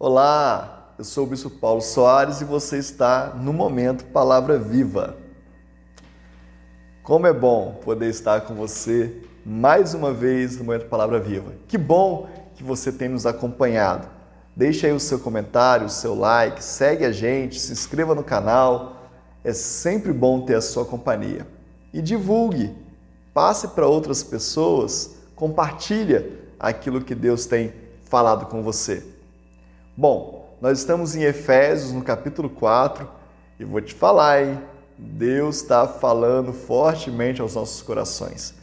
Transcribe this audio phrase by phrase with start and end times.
[0.00, 5.16] Olá, eu sou o Bispo Paulo Soares e você está no Momento Palavra Viva.
[7.02, 11.52] Como é bom poder estar com você mais uma vez no Momento Palavra Viva.
[11.66, 14.06] Que bom que você tem nos acompanhado.
[14.54, 19.10] Deixe aí o seu comentário, o seu like, segue a gente, se inscreva no canal.
[19.42, 21.44] É sempre bom ter a sua companhia.
[21.92, 22.72] E divulgue,
[23.34, 27.72] passe para outras pessoas, compartilha aquilo que Deus tem
[28.04, 29.17] falado com você.
[30.00, 33.04] Bom, nós estamos em Efésios, no capítulo 4,
[33.58, 34.60] e vou te falar, hein?
[34.96, 38.54] Deus está falando fortemente aos nossos corações.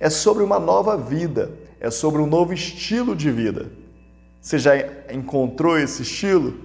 [0.00, 3.70] É sobre uma nova vida, é sobre um novo estilo de vida.
[4.40, 4.72] Você já
[5.12, 6.58] encontrou esse estilo?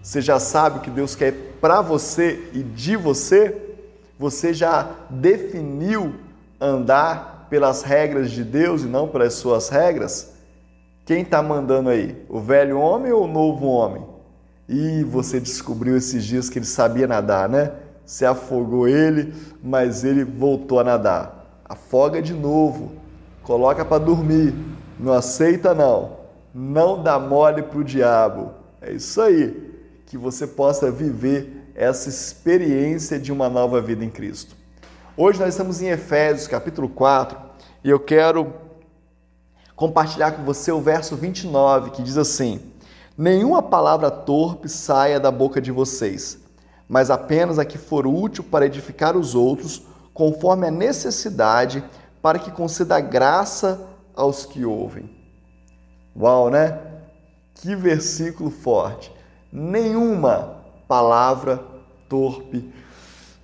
[0.00, 3.74] Você já sabe o que Deus quer para você e de você?
[4.16, 6.14] Você já definiu
[6.60, 10.31] andar pelas regras de Deus e não pelas suas regras?
[11.04, 12.16] Quem está mandando aí?
[12.28, 14.06] O velho homem ou o novo homem?
[14.68, 17.72] E você descobriu esses dias que ele sabia nadar, né?
[18.06, 21.60] Você afogou ele, mas ele voltou a nadar.
[21.64, 22.92] Afoga de novo,
[23.42, 24.54] coloca para dormir.
[24.98, 26.18] Não aceita não.
[26.54, 28.52] Não dá mole pro diabo.
[28.80, 29.72] É isso aí.
[30.06, 34.54] Que você possa viver essa experiência de uma nova vida em Cristo.
[35.16, 37.38] Hoje nós estamos em Efésios, capítulo 4,
[37.82, 38.61] e eu quero
[39.76, 42.60] compartilhar com você o verso 29, que diz assim:
[43.16, 46.38] Nenhuma palavra torpe saia da boca de vocês,
[46.88, 49.82] mas apenas a que for útil para edificar os outros,
[50.14, 51.84] conforme a necessidade,
[52.20, 53.80] para que conceda graça
[54.14, 55.10] aos que ouvem.
[56.16, 56.78] Uau, né?
[57.54, 59.12] Que versículo forte!
[59.52, 60.56] Nenhuma
[60.88, 61.62] palavra
[62.08, 62.72] torpe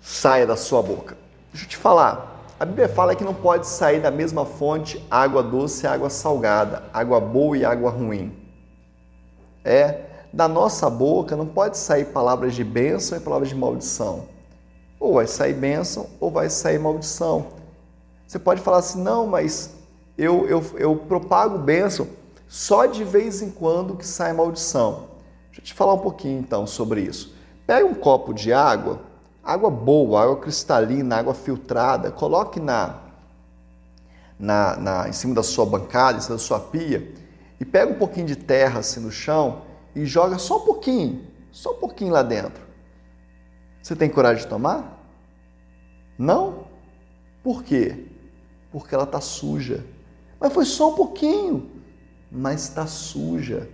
[0.00, 1.16] saia da sua boca.
[1.52, 5.42] Deixa eu te falar, a Bíblia fala que não pode sair da mesma fonte água
[5.42, 8.34] doce e água salgada, água boa e água ruim.
[9.62, 14.24] É, da nossa boca não pode sair palavras de bênção e palavras de maldição.
[14.98, 17.48] Ou vai sair bênção ou vai sair maldição.
[18.26, 19.74] Você pode falar assim, não, mas
[20.16, 22.08] eu, eu, eu propago bênção
[22.48, 25.08] só de vez em quando que sai maldição.
[25.48, 27.34] Deixa eu te falar um pouquinho então sobre isso.
[27.66, 29.00] Pega um copo de água,
[29.46, 32.98] Água boa, água cristalina, água filtrada, coloque na,
[34.36, 37.14] na, na, em cima da sua bancada, em cima da sua pia,
[37.60, 39.62] e pega um pouquinho de terra assim no chão
[39.94, 42.60] e joga só um pouquinho, só um pouquinho lá dentro.
[43.80, 45.00] Você tem coragem de tomar?
[46.18, 46.66] Não?
[47.40, 48.04] Por quê?
[48.72, 49.86] Porque ela está suja.
[50.40, 51.70] Mas foi só um pouquinho,
[52.32, 53.70] mas está suja.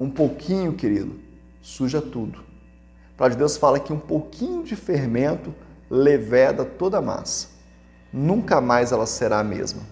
[0.00, 1.20] Um pouquinho, querido,
[1.62, 2.53] suja tudo.
[3.16, 5.54] Palavra de Deus fala que um pouquinho de fermento
[5.88, 7.48] leveda toda a massa.
[8.12, 9.82] Nunca mais ela será a mesma.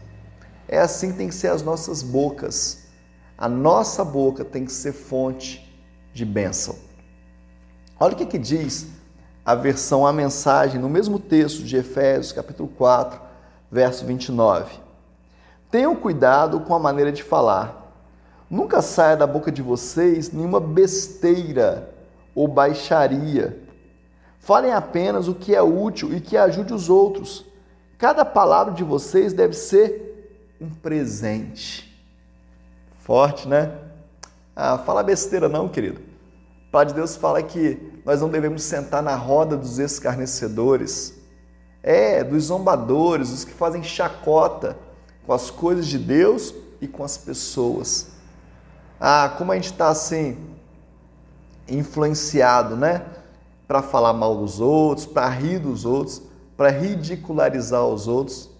[0.67, 2.87] É assim que tem que ser as nossas bocas.
[3.39, 5.73] A nossa boca tem que ser fonte
[6.13, 6.77] de bênção.
[7.99, 8.89] Olha o que, que diz
[9.45, 13.21] a versão, a mensagem, no mesmo texto de Efésios, capítulo 4,
[13.71, 14.81] verso 29.
[15.71, 17.93] Tenham cuidado com a maneira de falar.
[18.51, 21.92] Nunca saia da boca de vocês nenhuma besteira
[22.35, 23.61] ou baixaria.
[24.39, 27.47] Falem apenas o que é útil e que ajude os outros.
[27.97, 31.89] Cada palavra de vocês deve ser um presente.
[32.99, 33.73] Forte, né?
[34.55, 36.01] Ah, fala besteira não, querido.
[36.69, 41.15] O Pai de Deus fala que nós não devemos sentar na roda dos escarnecedores,
[41.83, 44.77] é, dos zombadores, os que fazem chacota
[45.27, 48.09] com as coisas de Deus e com as pessoas.
[48.99, 50.37] Ah, como a gente está assim,
[51.79, 53.05] influenciado, né?
[53.67, 56.23] Para falar mal dos outros, para rir dos outros,
[56.57, 58.51] para ridicularizar os outros.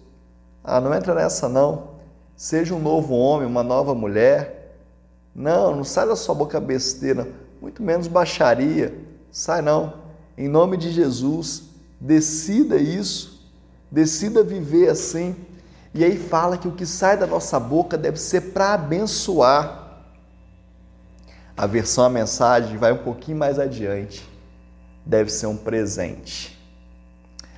[0.63, 1.93] Ah, não entra nessa não.
[2.35, 4.75] Seja um novo homem, uma nova mulher.
[5.35, 7.27] Não, não sai da sua boca besteira,
[7.61, 8.93] muito menos baixaria.
[9.31, 9.93] Sai não.
[10.37, 11.63] Em nome de Jesus,
[11.99, 13.51] decida isso.
[13.91, 15.35] Decida viver assim.
[15.93, 19.82] E aí fala que o que sai da nossa boca deve ser para abençoar
[21.55, 24.27] a versão a mensagem vai um pouquinho mais adiante.
[25.05, 26.59] Deve ser um presente.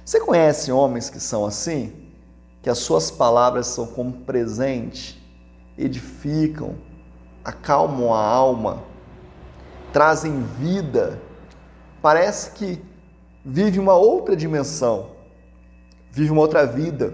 [0.04, 2.12] Você conhece homens que são assim?
[2.62, 5.22] Que as suas palavras são como presente,
[5.78, 6.76] edificam,
[7.44, 8.84] acalmam a alma,
[9.94, 11.20] trazem vida.
[12.02, 12.84] Parece que
[13.44, 15.12] vive uma outra dimensão,
[16.12, 17.14] vive uma outra vida.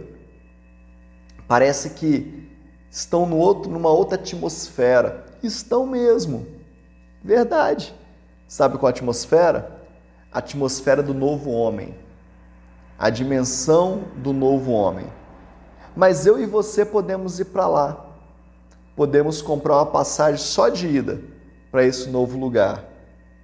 [1.47, 2.49] Parece que
[2.89, 5.25] estão no outro, numa outra atmosfera.
[5.43, 6.60] Estão mesmo
[7.23, 7.93] Verdade.
[8.47, 9.79] Sabe qual a atmosfera?
[10.31, 11.95] A atmosfera do novo homem.
[12.97, 15.07] A dimensão do novo homem.
[15.95, 18.05] Mas eu e você podemos ir para lá.
[18.95, 21.21] Podemos comprar uma passagem só de ida
[21.71, 22.83] para esse novo lugar.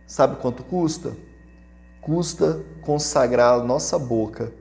[0.05, 1.15] Sabe quanto custa?
[2.01, 4.53] Custa consagrar a nossa boca,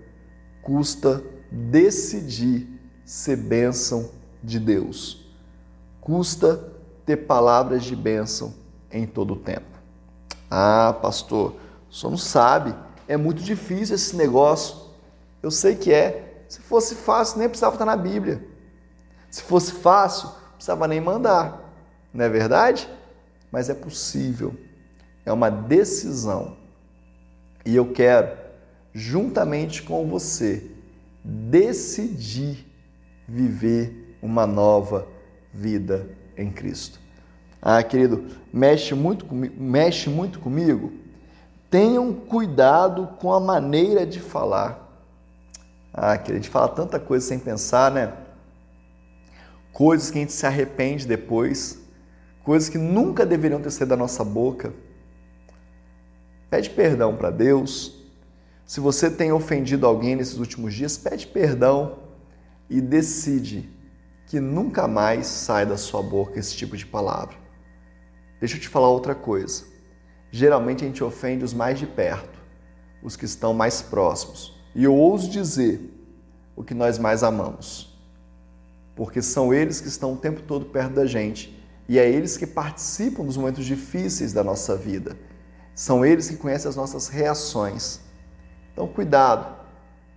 [0.63, 2.67] custa decidir
[3.05, 4.11] ser bênção
[4.43, 5.31] de Deus,
[6.01, 6.73] custa
[7.05, 8.53] ter palavras de bênção
[8.99, 9.67] em todo o tempo.
[10.51, 11.57] Ah, pastor,
[11.91, 12.75] o senhor não sabe,
[13.09, 14.77] é muito difícil esse negócio.
[15.43, 16.45] Eu sei que é.
[16.49, 18.47] Se fosse fácil, nem precisava estar na Bíblia.
[19.31, 21.61] Se fosse fácil, precisava nem mandar.
[22.13, 22.89] Não é verdade?
[23.51, 24.55] Mas é possível.
[25.25, 26.57] É uma decisão.
[27.65, 28.37] E eu quero,
[28.95, 30.71] juntamente com você,
[31.25, 32.65] decidir
[33.27, 35.07] viver uma nova
[35.53, 37.01] vida em Cristo.
[37.69, 40.93] Ah, querido, mexe muito, comigo, mexe muito comigo.
[41.69, 44.89] Tenham cuidado com a maneira de falar.
[45.93, 48.13] Ah, querido, a gente fala tanta coisa sem pensar, né?
[49.73, 51.81] Coisas que a gente se arrepende depois,
[52.45, 54.73] coisas que nunca deveriam ter saído da nossa boca.
[56.49, 58.01] Pede perdão para Deus.
[58.65, 61.99] Se você tem ofendido alguém nesses últimos dias, pede perdão
[62.71, 63.69] e decide
[64.29, 67.46] que nunca mais sai da sua boca esse tipo de palavra.
[68.39, 69.65] Deixa eu te falar outra coisa.
[70.31, 72.39] Geralmente a gente ofende os mais de perto,
[73.03, 74.55] os que estão mais próximos.
[74.75, 75.81] E eu ouso dizer
[76.55, 77.99] o que nós mais amamos.
[78.95, 81.57] Porque são eles que estão o tempo todo perto da gente
[81.89, 85.17] e é eles que participam dos momentos difíceis da nossa vida.
[85.75, 88.01] São eles que conhecem as nossas reações.
[88.73, 89.55] Então, cuidado.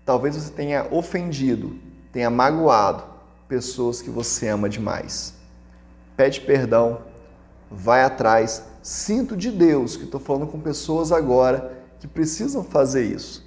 [0.06, 1.78] Talvez você tenha ofendido,
[2.12, 3.04] tenha magoado
[3.48, 5.36] pessoas que você ama demais.
[6.18, 7.02] Pede perdão
[7.70, 8.64] vai atrás.
[8.82, 13.46] Sinto de Deus que estou falando com pessoas agora que precisam fazer isso.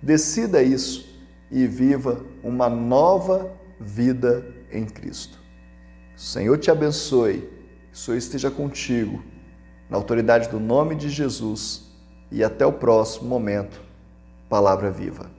[0.00, 1.08] Decida isso
[1.50, 5.38] e viva uma nova vida em Cristo.
[6.16, 7.40] O Senhor te abençoe,
[7.90, 9.22] que o Senhor esteja contigo,
[9.88, 11.92] na autoridade do nome de Jesus,
[12.30, 13.80] e até o próximo momento.
[14.48, 15.32] Palavra viva.